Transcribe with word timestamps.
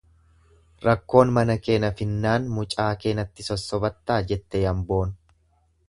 Rakkoon 0.85 1.33
mana 1.35 1.57
kee 1.67 1.75
na 1.85 1.91
finnaan 2.01 2.49
mucaa 2.57 2.89
kee 3.05 3.15
natti 3.21 3.49
sossobattaa 3.51 4.21
jette 4.33 4.65
yamboon. 4.65 5.15